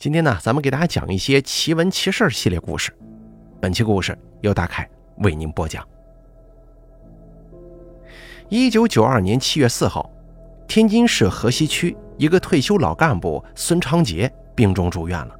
[0.00, 2.90] 今天呢，咱们给大家讲一些奇闻奇事系列故事。
[3.60, 4.88] 本期故事由大凯
[5.18, 5.86] 为您播讲。
[8.48, 10.10] 一九九二年七月四号，
[10.66, 15.36] 天津市河西区一个退休老干部孙昌杰病重住院了。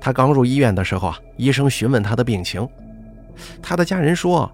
[0.00, 2.68] 他刚入医院的时候啊，医生询问他的病情，
[3.62, 4.50] 他的家人说，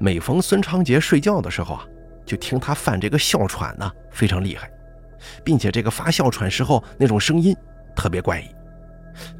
[0.00, 1.86] 每逢孙昌杰睡觉的时候啊，
[2.26, 4.68] 就听他犯这个哮喘呢，非常厉害，
[5.44, 7.56] 并且这个发哮喘时候那种声音
[7.94, 8.48] 特别怪异。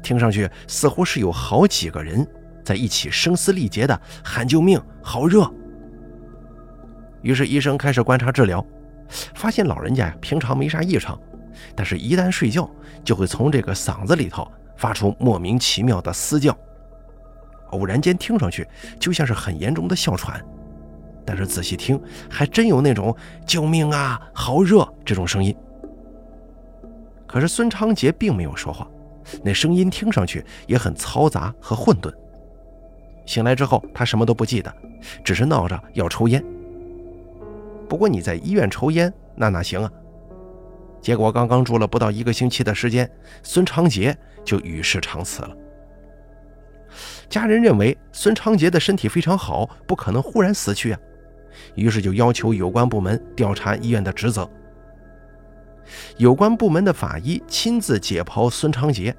[0.01, 2.27] 听上去似乎是有好几个人
[2.63, 5.51] 在一起声嘶力竭的喊救命，好热。
[7.21, 8.65] 于是医生开始观察治疗，
[9.33, 11.19] 发现老人家平常没啥异常，
[11.75, 12.69] 但是一旦睡觉
[13.03, 16.55] 就会从这个嗓子里头发出莫名其妙的嘶叫，
[17.71, 18.67] 偶然间听上去
[18.99, 20.39] 就像是很严重的哮喘，
[21.25, 21.99] 但是仔细听
[22.29, 23.15] 还真有那种
[23.45, 25.55] 救命啊，好热这种声音。
[27.27, 28.87] 可是孙昌杰并没有说话。
[29.43, 32.13] 那声音听上去也很嘈杂和混沌。
[33.25, 34.73] 醒来之后，他什么都不记得，
[35.23, 36.43] 只是闹着要抽烟。
[37.89, 39.91] 不过你在医院抽烟，那哪行啊？
[41.01, 43.09] 结果刚刚住了不到一个星期的时间，
[43.43, 45.55] 孙长杰就与世长辞了。
[47.27, 50.99] 家人认为孙长杰的身体非常好，不可能忽然死去啊，
[51.75, 54.49] 于是就要求有关部门调查医院的职责。
[56.17, 59.15] 有关部门的法医亲自解剖孙长杰，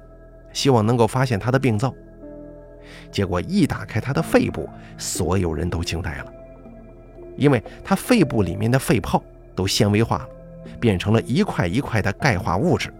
[0.53, 1.93] 希望能够发现他的病灶。
[3.11, 6.33] 结果一打开他的肺部，所有人都惊呆了，
[7.35, 9.21] 因为他肺部里面的肺泡
[9.55, 10.29] 都纤维化了，
[10.79, 12.93] 变成了一块一块的钙化物质。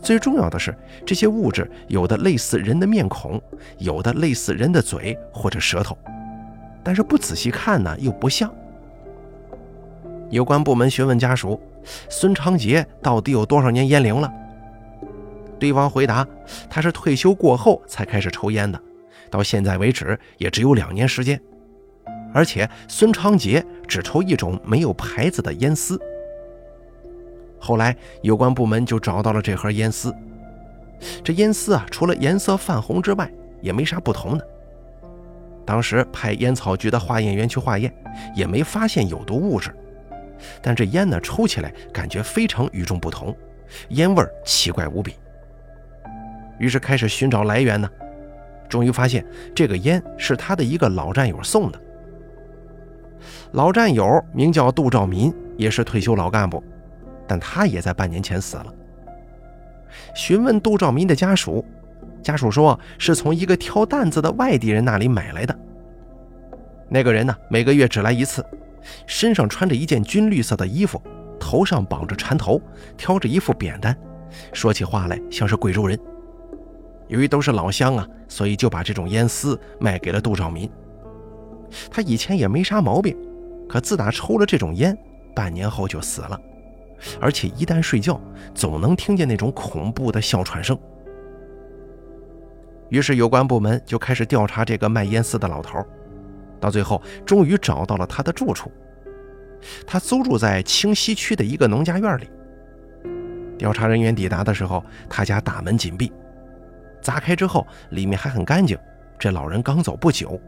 [0.00, 3.40] 最重要的是，这些物质有的类似人的面孔，
[3.78, 5.98] 有的类似人的嘴或者舌头，
[6.82, 8.52] 但是不仔细看呢，又不像。
[10.30, 11.60] 有关部门询问家属。
[12.08, 14.32] 孙长杰到底有多少年烟龄了？
[15.58, 16.26] 对方回答
[16.68, 18.80] ：“他是退休过后才开始抽烟的，
[19.30, 21.40] 到现在为止也只有两年时间。
[22.32, 25.98] 而且孙昌杰只抽一种没有牌子的烟丝。”
[27.58, 30.14] 后来有关部门就找到了这盒烟丝，
[31.22, 33.30] 这烟丝啊，除了颜色泛红之外，
[33.62, 34.46] 也没啥不同的。
[35.64, 37.90] 当时派烟草局的化验员去化验，
[38.34, 39.74] 也没发现有毒物质。
[40.62, 43.36] 但这烟呢，抽起来感觉非常与众不同，
[43.90, 45.14] 烟味儿奇怪无比。
[46.58, 47.88] 于是开始寻找来源呢，
[48.68, 49.24] 终于发现
[49.54, 51.80] 这个烟是他的一个老战友送的。
[53.52, 56.62] 老战友名叫杜兆民，也是退休老干部，
[57.26, 58.66] 但他也在半年前死了。
[60.14, 61.64] 询问杜兆民的家属，
[62.22, 65.56] 家属说是从一个挑担子的外地人那里买来的。
[66.88, 68.44] 那个人呢，每个月只来一次。
[69.06, 71.00] 身上穿着一件军绿色的衣服，
[71.38, 72.60] 头上绑着缠头，
[72.96, 73.96] 挑着一副扁担，
[74.52, 75.98] 说起话来像是贵州人。
[77.08, 80.70] 由于都是老乡啊，所以就把这种烟丝卖给了杜兆民。
[81.90, 83.16] 他以前也没啥毛病，
[83.68, 84.96] 可自打抽了这种烟，
[85.34, 86.40] 半年后就死了，
[87.20, 88.20] 而且一旦睡觉，
[88.54, 90.78] 总能听见那种恐怖的哮喘声。
[92.90, 95.84] 于是有关部门就开始调查这个卖烟丝的老头。
[96.60, 98.70] 到最后，终于找到了他的住处。
[99.86, 102.28] 他租住在清溪区的一个农家院里。
[103.56, 106.12] 调查人员抵达的时候，他家大门紧闭，
[107.00, 108.76] 砸开之后，里面还很干净。
[109.18, 110.38] 这老人刚走不久。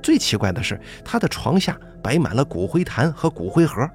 [0.00, 3.86] 最奇怪的是，他的床下摆满了骨灰坛和骨灰盒，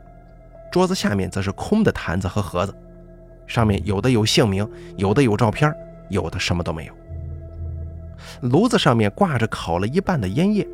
[0.72, 2.76] 桌子下面则是空的坛子和盒子，
[3.48, 5.74] 上面有的有姓名，有的有照片，
[6.10, 6.94] 有的什么都没有。
[8.42, 10.68] 炉子上面挂着烤了一半的烟叶。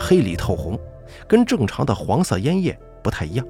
[0.00, 0.80] 黑里透红，
[1.28, 3.46] 跟正常的黄色烟叶不太一样。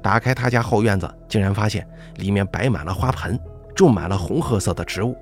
[0.00, 1.86] 打开他家后院子，竟然发现
[2.16, 3.38] 里面摆满了花盆，
[3.74, 5.16] 种满了红褐色的植物。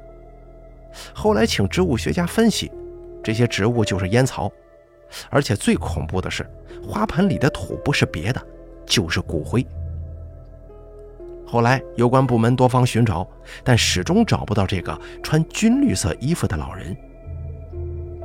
[1.14, 2.70] 后来请植物学家分析，
[3.22, 4.50] 这些植物就是烟草，
[5.30, 6.48] 而且最恐怖的是，
[6.86, 8.40] 花盆里的土不是别的，
[8.86, 9.66] 就是骨灰。
[11.46, 13.28] 后来有关部门多方寻找，
[13.64, 16.97] 但始终找不到这个穿军绿色衣服的老人。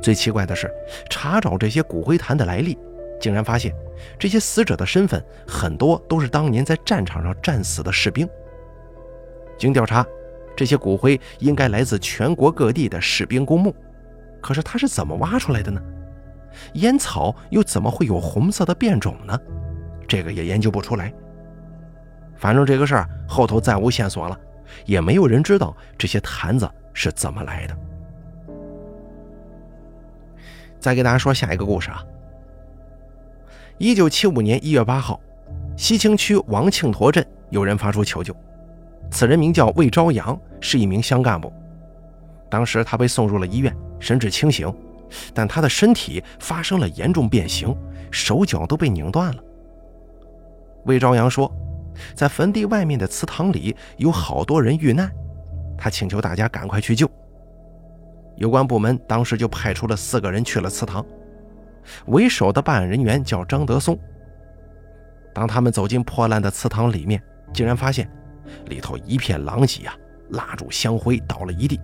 [0.00, 0.70] 最奇怪的是，
[1.10, 2.78] 查找这些骨灰坛的来历，
[3.20, 3.74] 竟然发现
[4.18, 8.28] 这些死者的身份很多都是当年在战场上战死的士兵。
[9.58, 10.06] 经调查，
[10.54, 13.74] 这些骨灰应该来自全国各地的士兵公墓。
[14.40, 15.80] 可是他是怎么挖出来的呢？
[16.74, 19.38] 烟草又怎么会有红色的变种呢？
[20.06, 21.12] 这个也研究不出来。
[22.36, 24.38] 反正这个事儿后头再无线索了，
[24.84, 27.76] 也没有人知道这些坛子是怎么来的。
[30.86, 32.00] 再给大家说下一个故事啊。
[33.76, 35.20] 一九七五年一月八号，
[35.76, 38.32] 西青区王庆坨镇有人发出求救，
[39.10, 41.52] 此人名叫魏朝阳，是一名乡干部。
[42.48, 44.72] 当时他被送入了医院，神志清醒，
[45.34, 47.76] 但他的身体发生了严重变形，
[48.12, 49.42] 手脚都被拧断了。
[50.84, 51.52] 魏朝阳说，
[52.14, 55.10] 在坟地外面的祠堂里有好多人遇难，
[55.76, 57.10] 他请求大家赶快去救。
[58.36, 61.04] 有关部门当时就派出了四个人去了祠堂，
[62.06, 63.98] 为首的办案人员叫张德松。
[65.34, 67.22] 当他们走进破烂的祠堂里面，
[67.52, 68.10] 竟然发现
[68.66, 69.94] 里头一片狼藉啊，
[70.30, 71.80] 蜡烛香灰倒了一地。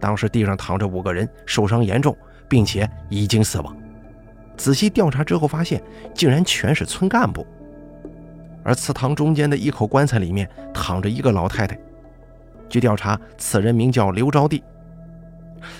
[0.00, 2.16] 当时地上躺着五个人，受伤严重，
[2.48, 3.76] 并且已经死亡。
[4.56, 5.82] 仔细调查之后，发现
[6.14, 7.46] 竟然全是村干部。
[8.62, 11.78] 而祠堂中间的一口棺材里面躺着一个老太太。
[12.68, 14.60] 据调查，此人名叫刘招娣。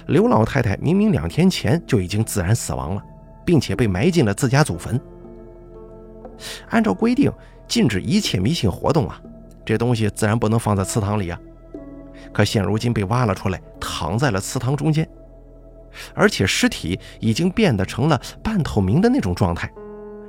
[0.07, 3.03] 刘老太太明明两天前就已经自然死亡了，
[3.45, 5.01] 并且被埋进了自家祖坟。
[6.69, 7.33] 按照规定，
[7.67, 9.21] 禁止一切迷信活动啊，
[9.65, 11.41] 这东西自然不能放在祠堂里啊。
[12.33, 15.09] 可现如今被挖了出来，躺在了祠堂中间，
[16.15, 19.71] 而且尸体已经变得成了半透明的那种状态，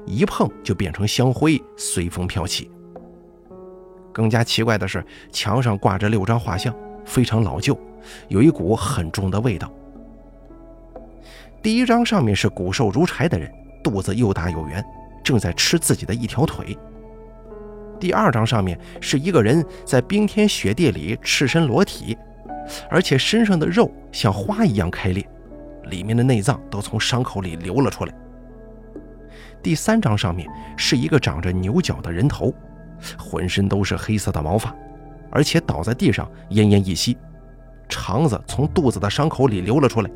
[0.05, 2.71] 一碰就变成香灰，随风飘起。
[4.13, 6.73] 更加奇怪的是，墙上挂着六张画像，
[7.07, 7.75] 非常老旧，
[8.27, 9.71] 有一股很重的味道。
[11.63, 13.51] 第一张上面是骨瘦如柴的人，
[13.83, 14.83] 肚子又大又圆，
[15.23, 16.77] 正在吃自己的一条腿。
[17.99, 22.15] 第二张上面是一个人在冰天雪地里赤身裸体，
[22.89, 25.27] 而且身上的肉像花一样开裂，
[25.85, 28.13] 里面的内脏都从伤口里流了出来。
[29.63, 32.53] 第三张上面是一个长着牛角的人头，
[33.17, 34.73] 浑身都是黑色的毛发，
[35.31, 37.17] 而且倒在地上奄奄一息，
[37.89, 40.09] 肠子从肚子的伤口里流了出来，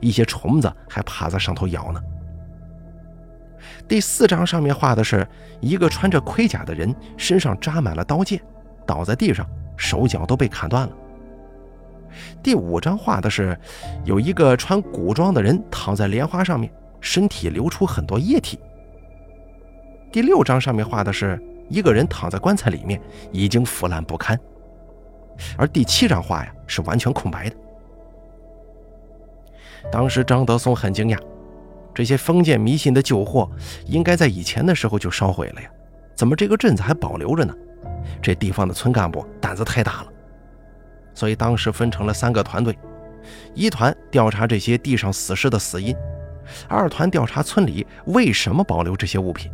[0.00, 2.00] 一些虫子还趴在上头咬呢。
[3.88, 5.26] 第四张上面画的是
[5.60, 8.40] 一个穿着盔甲的人，身上扎满了刀剑，
[8.86, 10.92] 倒在地上，手脚都被砍断了。
[12.42, 13.58] 第五张画的是
[14.04, 18.58] 有一个穿古装的人躺在莲花上面，身体流出很多液体。
[20.10, 23.00] 第六张上面画的是一个人躺在棺材里面，
[23.32, 24.38] 已经腐烂不堪。
[25.56, 27.56] 而第七张画呀是完全空白的。
[29.90, 31.18] 当时张德松很惊讶。
[31.94, 33.50] 这些封建迷信的旧货，
[33.84, 35.68] 应该在以前的时候就烧毁了呀，
[36.14, 37.54] 怎么这个镇子还保留着呢？
[38.22, 40.06] 这地方的村干部胆子太大了，
[41.12, 42.78] 所以当时分成了三个团队：
[43.52, 45.94] 一团调查这些地上死尸的死因，
[46.66, 49.52] 二团调查村里为什么保留这些物品，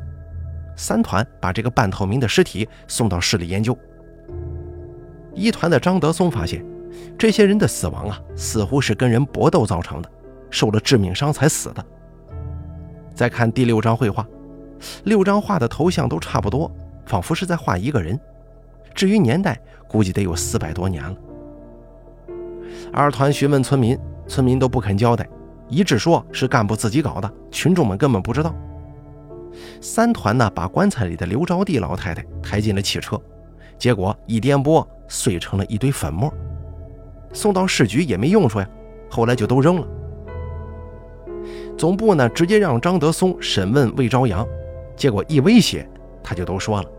[0.76, 3.76] 三团把这个半透明的尸体送到市里研究。
[5.38, 6.64] 一团的张德松发现，
[7.16, 10.10] 这些人的死亡啊，似乎是跟人搏斗造成的，
[10.50, 11.84] 受了致命伤才死的。
[13.14, 14.26] 再看第六张绘画，
[15.04, 16.70] 六张画的头像都差不多，
[17.06, 18.18] 仿佛是在画一个人。
[18.94, 19.56] 至于年代，
[19.86, 21.16] 估计得有四百多年了。
[22.92, 23.96] 二团询问村民，
[24.26, 25.28] 村民都不肯交代，
[25.68, 28.52] 一致说是干部自己搞的，群众们根本不知道。
[29.80, 33.20] 三团呢，把棺材里的刘招娣老太太抬进了汽车，
[33.78, 36.32] 结果一颠簸，碎成了一堆粉末，
[37.32, 38.68] 送到市局也没用处呀，
[39.08, 39.86] 后来就都扔了。
[41.76, 44.46] 总部呢，直接让张德松审问魏朝阳，
[44.96, 45.88] 结果一威胁，
[46.22, 46.90] 他就都说了。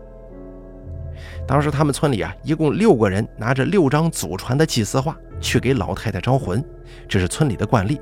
[1.46, 6.64] 当时他们村里啊，一共六个人拿着六张祖传的祭祀画去给老太太招魂，
[7.06, 8.00] 这是村里的惯例。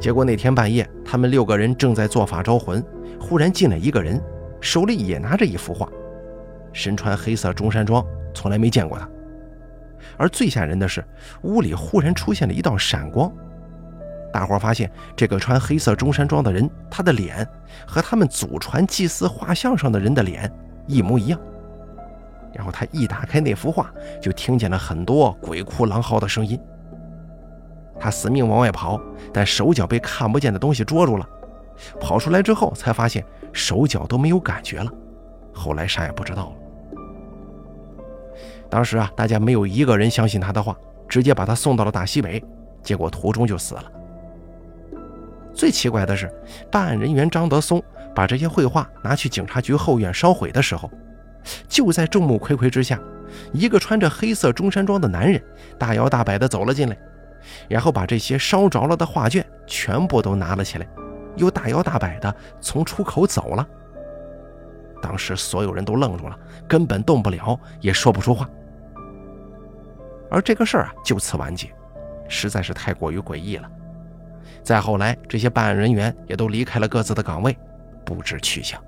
[0.00, 2.82] 结果那天半夜，他们六个人正在做法招魂，
[3.20, 4.20] 忽然进来一个人，
[4.60, 5.88] 手里也拿着一幅画，
[6.74, 8.04] 身穿黑色中山装，
[8.34, 9.08] 从来没见过他。
[10.18, 11.02] 而最吓人的是，
[11.42, 13.32] 屋里忽然出现了一道闪光。
[14.30, 17.48] 大伙发现这个穿黑色中山装的人，他的脸
[17.86, 20.52] 和他们祖传祭祀画像上的人的脸
[20.86, 21.40] 一模一样。
[22.52, 23.90] 然后他一打开那幅画，
[24.20, 26.60] 就听见了很多鬼哭狼嚎的声音。
[27.98, 29.00] 他死命往外跑，
[29.32, 31.28] 但手脚被看不见的东西捉住了。
[32.00, 34.90] 跑出来之后，才发现手脚都没有感觉了。
[35.52, 36.56] 后来啥也不知道了。
[38.74, 40.76] 当时啊，大家没有一个人相信他的话，
[41.08, 42.44] 直接把他送到了大西北，
[42.82, 43.84] 结果途中就死了。
[45.54, 46.28] 最奇怪的是，
[46.72, 47.80] 办案人员张德松
[48.16, 50.90] 把这些绘画拿去警察局后院烧毁的时候，
[51.68, 52.98] 就在众目睽睽之下，
[53.52, 55.40] 一个穿着黑色中山装的男人
[55.78, 56.98] 大摇大摆地走了进来，
[57.68, 60.86] 然后把这些烧着了的画卷全部都拿了起来，
[61.36, 63.64] 又大摇大摆地从出口走了。
[65.00, 68.50] 当时所有人都愣住了，根本动不了，也说不出话。
[70.34, 71.72] 而这个事儿啊，就此完结，
[72.28, 73.70] 实在是太过于诡异了。
[74.64, 77.56] 再后来，这些办案人员也都离开了各自的岗位，
[78.04, 78.82] 不知去向。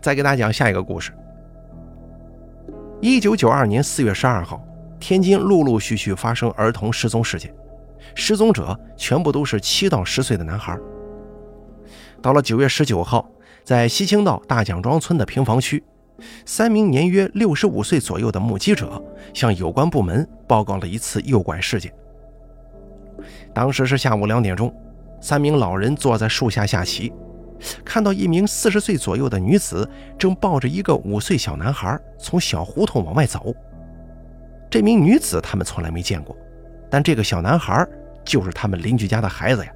[0.00, 1.12] 再给大家讲下一个故事。
[3.00, 4.60] 一九九二年四月十二号，
[4.98, 7.54] 天津陆陆续续发生儿童失踪事件，
[8.16, 10.76] 失踪者全部都是七到十岁的男孩。
[12.20, 13.30] 到了九月十九号，
[13.62, 15.80] 在西青道大蒋庄村的平房区，
[16.44, 21.92] 三名年约六十五岁左右的目击者向有关部门报告了一次诱拐事件。
[23.54, 24.74] 当时是下午两点钟，
[25.20, 27.12] 三名老人坐在树下下棋。
[27.84, 29.86] 看到一名四十岁左右的女子
[30.18, 33.54] 正抱着一个五岁小男孩从小胡同往外走。
[34.70, 36.34] 这名女子他们从来没见过，
[36.88, 37.86] 但这个小男孩
[38.24, 39.70] 就是他们邻居家的孩子呀。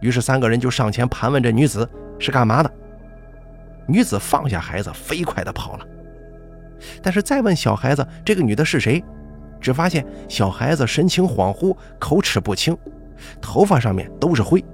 [0.00, 2.70] 于是三个人就上前盘问这女子是干嘛的。
[3.88, 5.86] 女子放下孩子，飞快地跑了。
[7.02, 9.02] 但是再问小孩子这个女的是谁，
[9.60, 12.76] 只发现小孩子神情恍惚，口齿不清，
[13.40, 14.64] 头发上面都是灰。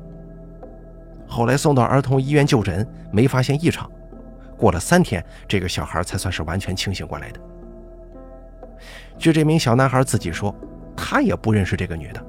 [1.27, 3.91] 后来送到儿童医院就诊，没发现异常。
[4.59, 7.41] 过了三天，这个小孩才算是完全清醒过来的。
[9.17, 10.55] 据这名小男孩自己说，
[10.97, 12.25] 他也不认识这个女的。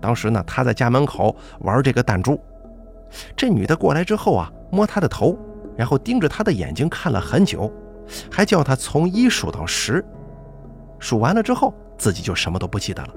[0.00, 2.40] 当时呢，他在家门口玩这个弹珠，
[3.36, 5.38] 这女的过来之后啊，摸他的头，
[5.76, 7.72] 然后盯着他的眼睛看了很久，
[8.30, 10.04] 还叫他从一数到十。
[10.98, 13.08] 数完了之后，自己就什么都不记得了。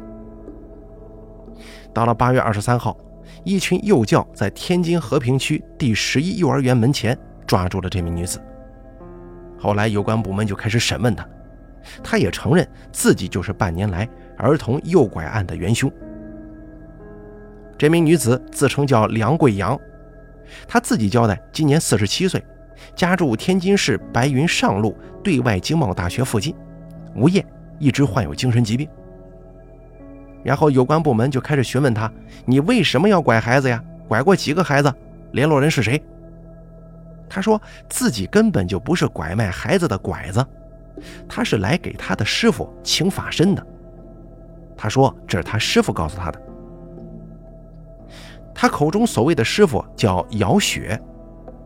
[1.94, 2.98] 到了八月二十三号。
[3.46, 8.42] 一群幼教在天津和平区第十一幼儿园门前抓住了这名女子。
[9.58, 11.26] 后来有关部门就开始审问她，
[12.04, 15.90] 她也承认自己就是半年来儿童诱拐案的元凶。
[17.78, 19.80] 这名女子自称叫梁桂阳，
[20.68, 22.44] 他自己交代今年四十七岁，
[22.96, 26.56] 家住天津市白云上路对外经贸大学附近，
[27.16, 27.46] 无业，
[27.78, 28.88] 一直患有精神疾病。
[30.44, 32.12] 然后有关部门就开始询问他
[32.46, 33.84] ：“你为什么要拐孩子呀？
[34.08, 34.94] 拐过几个孩子？
[35.34, 36.02] 联络人是谁？”
[37.30, 40.44] 他说自己根本就不是拐卖孩子的拐子，
[41.28, 43.68] 他是来给他的师傅请法身的。
[44.76, 46.42] 他说这是他师傅告诉他的。
[48.62, 51.00] 他口中所谓的师傅叫姚雪，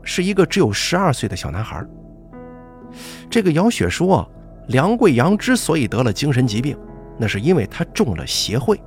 [0.03, 1.83] 是一个只有十二岁的小男孩。
[3.31, 4.29] 这个姚雪说，
[4.67, 6.77] 梁贵阳之所以得了精神疾病。
[7.17, 8.79] 那是因为他中了邪会，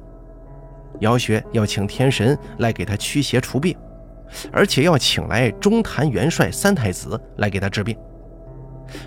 [1.01, 3.77] 姚雪要请天神来给他驱邪除病，
[4.53, 7.99] 而且要请来中坛元帅三太子来给他治病，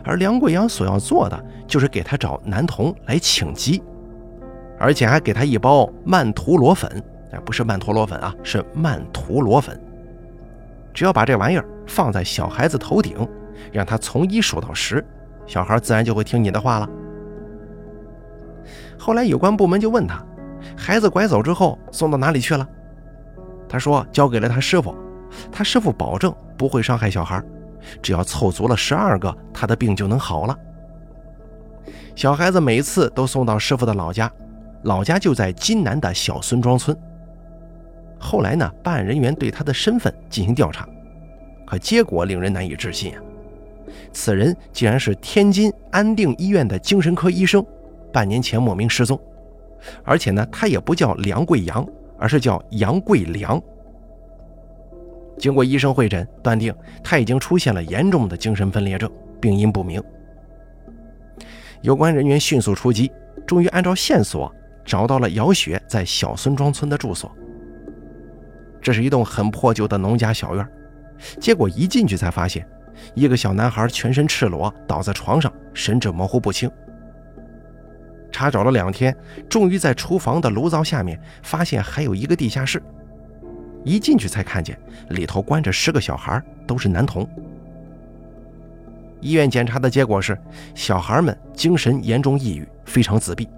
[0.03, 3.81] 而梁贵阳所要做的就是给他找男童来请疾，
[4.77, 9.79] 而且还给他一包曼陀罗粉，哎，不是曼陀罗粉啊，是曼陀罗粉，
[10.93, 13.27] 只要把这玩意儿放在小孩子头顶，
[13.71, 15.05] 让他从一数到十，
[15.45, 16.89] 小孩自然就会听你的话了。
[18.97, 20.25] 后来有关部门就问他，
[20.75, 22.67] 孩子拐走之后送到哪里去了？
[23.67, 24.95] 他说交给了他师傅，
[25.51, 27.41] 他师傅保证不会伤害小孩，
[28.01, 30.57] 只要凑足了十二个，他的病就能好了。
[32.15, 34.29] 小孩子每次都送到师傅的老家，
[34.83, 36.97] 老家就在津南的小孙庄村。
[38.19, 40.87] 后来呢，办案人员对他的身份进行调查，
[41.65, 43.21] 可结果令人难以置信啊！
[44.11, 47.65] 此人竟然是天津安定医院的精神科医生。
[48.11, 49.19] 半年前莫名失踪，
[50.03, 53.61] 而且呢，他也不叫梁贵阳，而是叫杨贵良。
[55.37, 56.73] 经过医生会诊，断定
[57.03, 59.09] 他已经出现了严重的精神分裂症，
[59.39, 60.03] 病因不明。
[61.81, 63.11] 有关人员迅速出击，
[63.45, 67.31] 终于按照线索找到了姚雪在小孙庄村的住所。
[68.81, 70.67] 这是一栋很破旧的农家小院，
[71.39, 72.67] 结果一进去才发现，
[73.13, 76.69] 一个小男孩全身赤裸倒在床上，神志模糊不清。
[78.31, 79.15] 查找了两天，
[79.49, 82.81] 终于在厨房的炉灶下面发现还有一个地下室。
[83.83, 84.77] 一进去才看见
[85.09, 87.27] 里头关着十个小孩，都是男童。
[89.21, 90.37] 医院检查的结果是，
[90.75, 93.49] 小孩们精神严重抑郁，非常自闭，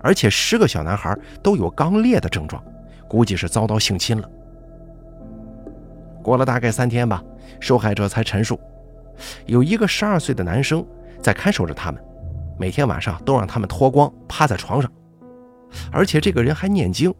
[0.00, 2.62] 而且十个小男孩都有肛裂的症状，
[3.06, 4.28] 估计是遭到性侵了。
[6.28, 7.24] 过了大概三天吧，
[7.58, 8.60] 受害者才陈述，
[9.46, 10.86] 有一个十二岁的男生
[11.22, 12.00] 在看守着他们。
[12.58, 14.90] 每天晚上都让他们脱光趴在床上，
[15.90, 17.14] 而且这个人还念经，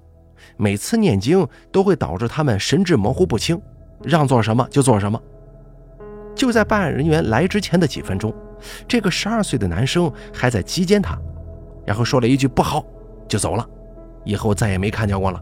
[0.56, 3.60] 每次念经都会导致他们神志模糊不清，
[4.02, 5.20] 让做什么就做什么。
[6.34, 8.34] 就在办案人员来之前的几分钟，
[8.86, 11.18] 这个十二岁的男生还在击奸他，
[11.86, 12.84] 然后说了一句“不好”
[13.26, 13.64] 就走了，
[14.24, 15.40] 以后再也没看见过了。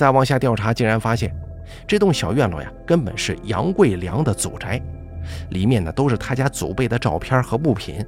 [0.00, 1.30] 再往下调查，竟然发现
[1.86, 4.80] 这栋小院落呀，根本是杨贵良的祖宅。
[5.50, 8.02] 里面呢都是他家祖辈的照片和物品，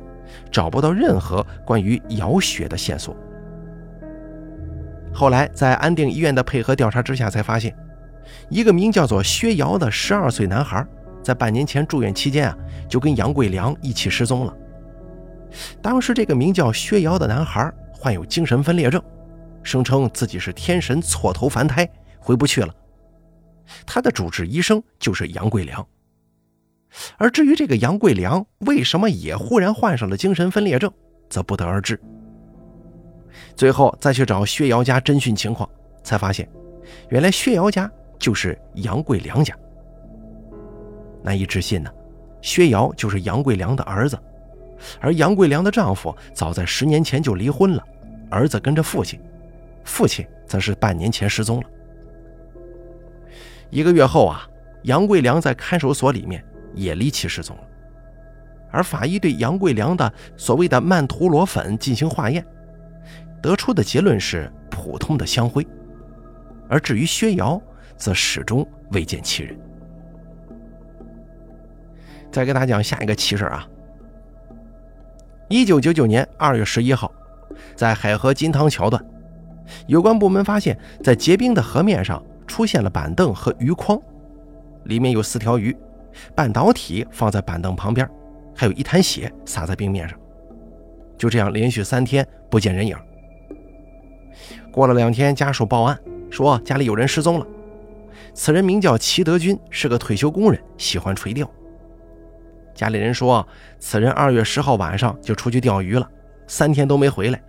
[0.50, 3.14] 找不到任何关于姚雪的线索。
[5.12, 7.76] 后来在安定医院的配合调查之下，才发现
[8.49, 10.82] 一个名叫做薛瑶的十二岁男孩，
[11.22, 12.56] 在半年前住院期间啊，
[12.88, 14.56] 就跟杨贵良一起失踪了。
[15.82, 19.02] 当时这个名叫薛瑶的男孩患有精神分裂症，
[19.62, 21.88] 声称自己是天神错投凡胎，
[22.19, 22.75] 回不去了。
[23.87, 25.87] 他的主治医生就是杨贵良。
[27.16, 30.92] 而至于这个杨贵良为什么也忽然患上了精神分裂症，
[31.31, 31.99] 则不得而知。
[33.57, 35.69] 最后再去找薛瑶家侦讯情况，
[36.04, 36.47] 才发现，
[37.09, 39.57] 原来薛瑶家就是杨贵良家。
[41.23, 41.90] 难以置信呢，
[42.42, 44.19] 薛瑶就是杨贵良的儿子，
[45.00, 47.83] 而杨贵良的丈夫早在十年前就离婚了，
[48.31, 49.19] 儿子跟着父亲，
[49.85, 51.69] 父亲则是半年前失踪了。
[53.71, 54.47] 一个月后啊，
[54.83, 57.62] 杨贵良在看守所里面也离奇失踪了，
[58.71, 62.45] 而法医对杨贵良的所谓的曼陀罗粉进行化验。
[63.43, 65.67] 得出的结论是普通的香灰，
[66.69, 67.61] 而至于薛瑶，
[67.97, 69.59] 则始终未见其人。
[72.31, 73.69] 再给大家讲下一个奇事啊！
[75.49, 77.12] 一九九九年二月十一号，
[77.75, 79.05] 在海河金汤桥段，
[79.87, 84.00] 有关部门发现，在结冰的河面上出现了板凳和鱼筐，
[84.85, 85.76] 里面有四条鱼，
[86.35, 88.09] 半导体放在板凳旁边，
[88.54, 90.19] 还有一滩血洒在冰面上。
[91.16, 92.97] 就这样连续三天不见人影。
[94.73, 95.99] 过了两天，家属报案
[96.31, 97.47] 说家里有人失踪了。
[98.35, 101.49] 此人名叫齐德军，是个退休工人，喜欢垂钓。
[102.75, 103.47] 家里人说，
[103.78, 106.09] 此人二月十号晚上就出去钓鱼了，
[106.47, 107.40] 三天都没回来，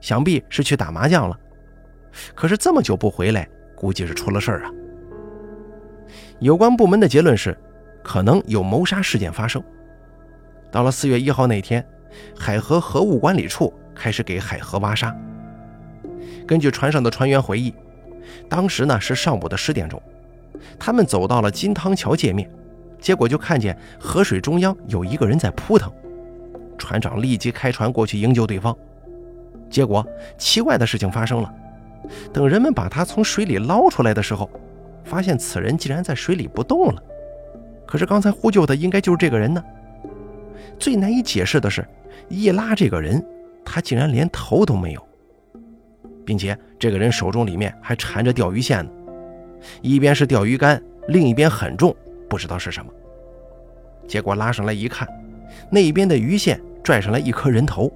[0.00, 1.36] 想必是去打麻将了。
[2.34, 4.70] 可是这么久不回来，估计是出了事儿啊。
[6.38, 7.56] 有关部门的结论是，
[8.02, 9.62] 可能有谋杀事件发生。
[10.70, 11.84] 到了四月一号那天，
[12.38, 15.14] 海河河务管理处开始给海河挖沙。
[16.46, 17.74] 根据船上的船员回忆，
[18.48, 20.00] 当时呢是上午的十点钟，
[20.78, 22.50] 他们走到了金汤桥界面，
[23.00, 25.92] 结果就看见河水中央有一个人在扑腾。
[26.78, 28.76] 船长立即开船过去营救对方，
[29.70, 31.52] 结果奇怪的事情发生了。
[32.32, 34.48] 等人们把他从水里捞出来的时候，
[35.04, 37.02] 发现此人竟然在水里不动了。
[37.86, 39.62] 可是刚才呼救的应该就是这个人呢。
[40.78, 41.86] 最难以解释的是，
[42.28, 43.24] 一拉这个人，
[43.64, 45.06] 他竟然连头都没有。
[46.24, 48.90] 并且这个人手中里面还缠着钓鱼线呢，
[49.80, 51.94] 一边是钓鱼竿，另一边很重，
[52.28, 52.92] 不知道是什么。
[54.08, 55.06] 结果拉上来一看，
[55.70, 57.92] 那边的鱼线拽上来一颗人头，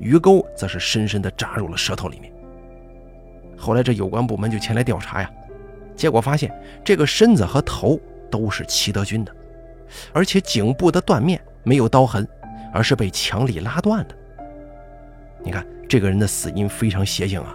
[0.00, 2.31] 鱼钩则是深深地扎入了舌头里面。
[3.62, 5.30] 后来这有关部门就前来调查呀，
[5.94, 6.52] 结果发现
[6.84, 7.98] 这个身子和头
[8.30, 9.32] 都是齐德军的，
[10.12, 12.26] 而且颈部的断面没有刀痕，
[12.72, 14.14] 而是被强力拉断的。
[15.44, 15.64] 你看。
[15.88, 17.54] 这个人的死因非常邪性啊，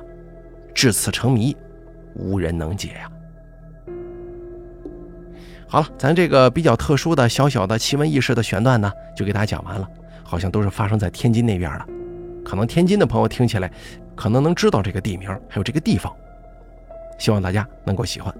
[0.71, 1.57] 至此成谜，
[2.13, 3.09] 无人能解呀。
[5.67, 9.89] 好了，咱这个比较特殊的小小的奇闻异事的选段呢，就给大家讲完了。
[10.23, 11.85] 好像都是发生在天津那边的，
[12.45, 13.71] 可能天津的朋友听起来，
[14.17, 16.13] 可能能知道这个地名还有这个地方。
[17.17, 18.34] 希望大家能够喜欢。